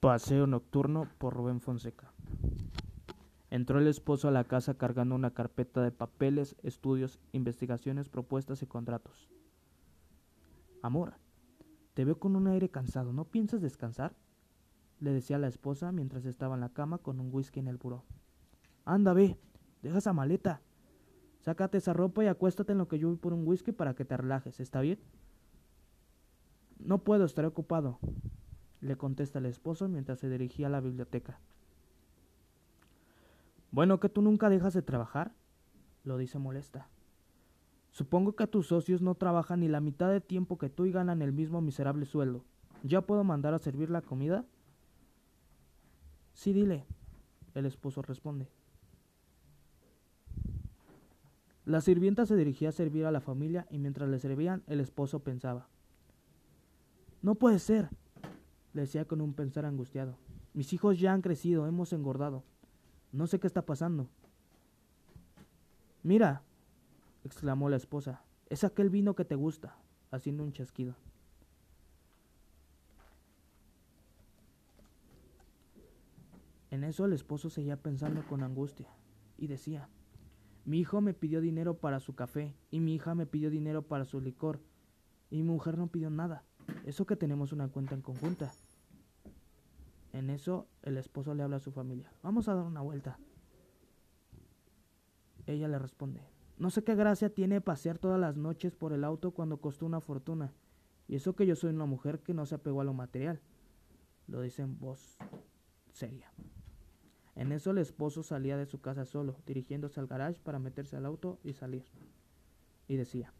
Paseo 0.00 0.46
nocturno 0.46 1.06
por 1.18 1.34
Rubén 1.34 1.60
Fonseca. 1.60 2.10
Entró 3.50 3.78
el 3.78 3.86
esposo 3.86 4.28
a 4.28 4.30
la 4.30 4.44
casa 4.44 4.72
cargando 4.78 5.14
una 5.14 5.34
carpeta 5.34 5.82
de 5.82 5.90
papeles, 5.90 6.56
estudios, 6.62 7.20
investigaciones, 7.32 8.08
propuestas 8.08 8.62
y 8.62 8.66
contratos. 8.66 9.28
Amor, 10.80 11.16
te 11.92 12.06
veo 12.06 12.18
con 12.18 12.34
un 12.34 12.46
aire 12.46 12.70
cansado. 12.70 13.12
¿No 13.12 13.26
piensas 13.26 13.60
descansar? 13.60 14.14
le 15.00 15.12
decía 15.12 15.38
la 15.38 15.48
esposa 15.48 15.92
mientras 15.92 16.24
estaba 16.24 16.54
en 16.54 16.62
la 16.62 16.70
cama 16.70 16.96
con 16.96 17.20
un 17.20 17.28
whisky 17.30 17.60
en 17.60 17.68
el 17.68 17.76
buró. 17.76 18.04
Anda, 18.86 19.12
ve, 19.12 19.38
deja 19.82 19.98
esa 19.98 20.14
maleta. 20.14 20.62
Sácate 21.40 21.76
esa 21.76 21.92
ropa 21.92 22.24
y 22.24 22.26
acuéstate 22.26 22.72
en 22.72 22.78
lo 22.78 22.88
que 22.88 22.98
yo 22.98 23.08
voy 23.08 23.16
por 23.18 23.34
un 23.34 23.46
whisky 23.46 23.72
para 23.72 23.94
que 23.94 24.06
te 24.06 24.16
relajes, 24.16 24.60
¿está 24.60 24.80
bien? 24.80 24.98
No 26.78 27.04
puedo, 27.04 27.26
estaré 27.26 27.48
ocupado 27.48 27.98
le 28.80 28.96
contesta 28.96 29.38
el 29.38 29.46
esposo 29.46 29.88
mientras 29.88 30.18
se 30.18 30.28
dirigía 30.28 30.68
a 30.68 30.70
la 30.70 30.80
biblioteca. 30.80 31.38
Bueno, 33.70 34.00
que 34.00 34.08
tú 34.08 34.22
nunca 34.22 34.48
dejas 34.48 34.74
de 34.74 34.82
trabajar, 34.82 35.32
lo 36.04 36.16
dice 36.16 36.38
molesta. 36.38 36.88
Supongo 37.92 38.34
que 38.34 38.46
tus 38.46 38.68
socios 38.68 39.02
no 39.02 39.14
trabajan 39.14 39.60
ni 39.60 39.68
la 39.68 39.80
mitad 39.80 40.10
de 40.10 40.20
tiempo 40.20 40.58
que 40.58 40.70
tú 40.70 40.86
y 40.86 40.92
ganan 40.92 41.22
el 41.22 41.32
mismo 41.32 41.60
miserable 41.60 42.06
sueldo. 42.06 42.44
¿Ya 42.82 43.02
puedo 43.02 43.24
mandar 43.24 43.54
a 43.54 43.58
servir 43.58 43.90
la 43.90 44.00
comida? 44.00 44.44
Sí, 46.32 46.52
dile, 46.52 46.84
el 47.54 47.66
esposo 47.66 48.02
responde. 48.02 48.48
La 51.66 51.80
sirvienta 51.80 52.26
se 52.26 52.36
dirigía 52.36 52.70
a 52.70 52.72
servir 52.72 53.04
a 53.04 53.12
la 53.12 53.20
familia 53.20 53.66
y 53.70 53.78
mientras 53.78 54.08
le 54.08 54.18
servían 54.18 54.62
el 54.66 54.80
esposo 54.80 55.20
pensaba. 55.20 55.68
No 57.22 57.34
puede 57.34 57.58
ser, 57.58 57.90
le 58.72 58.82
decía 58.82 59.04
con 59.04 59.20
un 59.20 59.34
pensar 59.34 59.64
angustiado. 59.64 60.16
Mis 60.52 60.72
hijos 60.72 60.98
ya 60.98 61.12
han 61.12 61.22
crecido, 61.22 61.66
hemos 61.66 61.92
engordado. 61.92 62.44
No 63.12 63.26
sé 63.26 63.40
qué 63.40 63.46
está 63.46 63.66
pasando. 63.66 64.08
Mira, 66.02 66.42
exclamó 67.24 67.68
la 67.68 67.76
esposa, 67.76 68.22
es 68.48 68.64
aquel 68.64 68.90
vino 68.90 69.14
que 69.14 69.24
te 69.24 69.34
gusta, 69.34 69.76
haciendo 70.10 70.44
un 70.44 70.52
chasquido. 70.52 70.96
En 76.70 76.84
eso 76.84 77.04
el 77.04 77.12
esposo 77.12 77.50
seguía 77.50 77.76
pensando 77.76 78.24
con 78.28 78.42
angustia 78.42 78.88
y 79.36 79.48
decía, 79.48 79.88
mi 80.64 80.78
hijo 80.78 81.00
me 81.00 81.14
pidió 81.14 81.40
dinero 81.40 81.78
para 81.78 81.98
su 81.98 82.14
café 82.14 82.54
y 82.70 82.78
mi 82.80 82.94
hija 82.94 83.14
me 83.14 83.26
pidió 83.26 83.50
dinero 83.50 83.82
para 83.82 84.04
su 84.04 84.20
licor 84.20 84.60
y 85.30 85.38
mi 85.38 85.42
mujer 85.42 85.76
no 85.76 85.88
pidió 85.88 86.10
nada. 86.10 86.44
Eso 86.84 87.06
que 87.06 87.16
tenemos 87.16 87.52
una 87.52 87.68
cuenta 87.68 87.94
en 87.94 88.02
conjunta. 88.02 88.52
En 90.12 90.30
eso 90.30 90.66
el 90.82 90.96
esposo 90.96 91.34
le 91.34 91.42
habla 91.42 91.56
a 91.56 91.60
su 91.60 91.70
familia. 91.70 92.12
Vamos 92.22 92.48
a 92.48 92.54
dar 92.54 92.64
una 92.64 92.80
vuelta. 92.80 93.18
Ella 95.46 95.68
le 95.68 95.78
responde. 95.78 96.20
No 96.58 96.70
sé 96.70 96.84
qué 96.84 96.94
gracia 96.94 97.32
tiene 97.32 97.60
pasear 97.60 97.98
todas 97.98 98.20
las 98.20 98.36
noches 98.36 98.74
por 98.74 98.92
el 98.92 99.04
auto 99.04 99.30
cuando 99.30 99.58
costó 99.58 99.86
una 99.86 100.00
fortuna. 100.00 100.52
Y 101.08 101.16
eso 101.16 101.34
que 101.34 101.46
yo 101.46 101.56
soy 101.56 101.70
una 101.70 101.86
mujer 101.86 102.20
que 102.20 102.34
no 102.34 102.46
se 102.46 102.54
apegó 102.54 102.80
a 102.80 102.84
lo 102.84 102.92
material. 102.92 103.40
Lo 104.26 104.42
dice 104.42 104.62
en 104.62 104.78
voz 104.78 105.16
seria. 105.92 106.30
En 107.34 107.52
eso 107.52 107.70
el 107.70 107.78
esposo 107.78 108.22
salía 108.22 108.56
de 108.56 108.66
su 108.66 108.80
casa 108.80 109.04
solo, 109.04 109.36
dirigiéndose 109.46 109.98
al 110.00 110.06
garage 110.06 110.40
para 110.40 110.58
meterse 110.58 110.96
al 110.96 111.06
auto 111.06 111.38
y 111.42 111.54
salir. 111.54 111.84
Y 112.86 112.96
decía, 112.96 113.32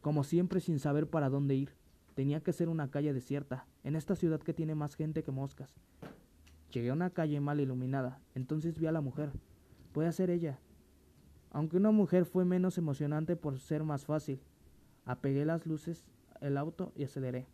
como 0.00 0.24
siempre 0.24 0.60
sin 0.60 0.78
saber 0.78 1.08
para 1.08 1.28
dónde 1.28 1.54
ir. 1.54 1.74
Tenía 2.16 2.40
que 2.40 2.54
ser 2.54 2.70
una 2.70 2.90
calle 2.90 3.12
desierta, 3.12 3.66
en 3.84 3.94
esta 3.94 4.16
ciudad 4.16 4.40
que 4.40 4.54
tiene 4.54 4.74
más 4.74 4.94
gente 4.94 5.22
que 5.22 5.30
moscas. 5.30 5.74
Llegué 6.72 6.88
a 6.88 6.94
una 6.94 7.10
calle 7.10 7.40
mal 7.40 7.60
iluminada, 7.60 8.22
entonces 8.34 8.78
vi 8.78 8.86
a 8.86 8.92
la 8.92 9.02
mujer. 9.02 9.32
Puede 9.92 10.10
ser 10.12 10.30
ella. 10.30 10.58
Aunque 11.50 11.76
una 11.76 11.90
mujer 11.90 12.24
fue 12.24 12.46
menos 12.46 12.78
emocionante 12.78 13.36
por 13.36 13.58
ser 13.58 13.84
más 13.84 14.06
fácil. 14.06 14.40
Apegué 15.04 15.44
las 15.44 15.66
luces, 15.66 16.06
el 16.40 16.56
auto 16.56 16.90
y 16.96 17.04
aceleré. 17.04 17.48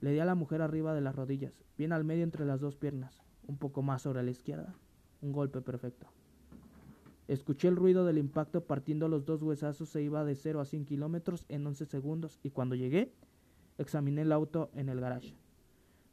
Le 0.00 0.12
di 0.12 0.20
a 0.20 0.24
la 0.24 0.34
mujer 0.34 0.62
arriba 0.62 0.94
de 0.94 1.02
las 1.02 1.14
rodillas, 1.14 1.52
bien 1.76 1.92
al 1.92 2.02
medio 2.02 2.24
entre 2.24 2.46
las 2.46 2.62
dos 2.62 2.76
piernas, 2.76 3.20
un 3.46 3.58
poco 3.58 3.82
más 3.82 4.00
sobre 4.00 4.22
la 4.22 4.30
izquierda. 4.30 4.74
Un 5.20 5.32
golpe 5.32 5.60
perfecto. 5.60 6.06
Escuché 7.28 7.68
el 7.68 7.76
ruido 7.76 8.06
del 8.06 8.16
impacto 8.16 8.64
partiendo 8.64 9.06
los 9.08 9.26
dos 9.26 9.42
huesazos, 9.42 9.90
se 9.90 10.00
iba 10.00 10.24
de 10.24 10.34
0 10.34 10.60
a 10.60 10.64
100 10.64 10.86
kilómetros 10.86 11.44
en 11.50 11.66
11 11.66 11.84
segundos 11.84 12.40
y 12.42 12.48
cuando 12.48 12.74
llegué 12.74 13.12
Examiné 13.78 14.22
el 14.22 14.32
auto 14.32 14.70
en 14.74 14.88
el 14.88 15.00
garage. 15.00 15.36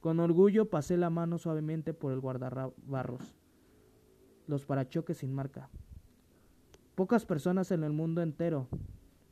Con 0.00 0.20
orgullo 0.20 0.70
pasé 0.70 0.96
la 0.96 1.10
mano 1.10 1.38
suavemente 1.38 1.92
por 1.92 2.12
el 2.12 2.20
guardabarros. 2.20 3.36
Los 4.46 4.64
parachoques 4.64 5.18
sin 5.18 5.34
marca. 5.34 5.68
Pocas 6.94 7.26
personas 7.26 7.70
en 7.70 7.84
el 7.84 7.92
mundo 7.92 8.22
entero 8.22 8.68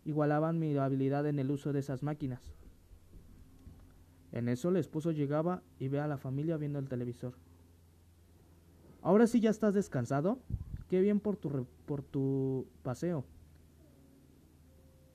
igualaban 0.05 0.59
mi 0.59 0.77
habilidad 0.77 1.27
en 1.27 1.39
el 1.39 1.51
uso 1.51 1.73
de 1.73 1.81
esas 1.81 2.03
máquinas. 2.03 2.53
En 4.33 4.49
eso 4.49 4.69
el 4.69 4.77
esposo 4.77 5.13
llegaba 5.13 5.63
y 5.79 5.89
ve 5.89 6.01
a 6.01 6.07
la 6.07 6.19
familia 6.19 6.57
viendo 6.57 6.79
el 6.79 6.89
televisor. 6.89 7.35
Ahora 9.03 9.27
sí 9.27 9.41
ya 9.41 9.51
estás 9.51 9.75
descansado. 9.75 10.39
Qué 10.89 11.01
bien 11.01 11.21
por 11.21 11.37
tu, 11.37 11.67
por 11.87 12.03
tu 12.03 12.67
paseo, 12.83 13.25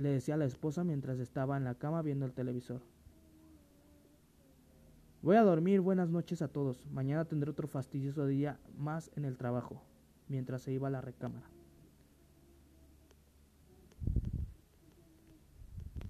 le 0.01 0.09
decía 0.09 0.35
la 0.35 0.45
esposa 0.45 0.83
mientras 0.83 1.19
estaba 1.19 1.57
en 1.57 1.63
la 1.63 1.75
cama 1.75 2.01
viendo 2.01 2.25
el 2.25 2.33
televisor. 2.33 2.81
Voy 5.23 5.35
a 5.35 5.43
dormir, 5.43 5.81
buenas 5.81 6.09
noches 6.09 6.41
a 6.41 6.47
todos. 6.47 6.83
Mañana 6.87 7.25
tendré 7.25 7.51
otro 7.51 7.67
fastidioso 7.67 8.25
día 8.25 8.59
más 8.75 9.11
en 9.15 9.23
el 9.23 9.37
trabajo, 9.37 9.79
mientras 10.27 10.63
se 10.63 10.71
iba 10.71 10.87
a 10.87 10.91
la 10.91 10.99
recámara. 10.99 11.47